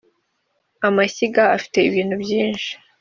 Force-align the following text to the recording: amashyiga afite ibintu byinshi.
amashyiga 0.87 1.43
afite 1.55 1.77
ibintu 1.89 2.15
byinshi. 2.23 2.71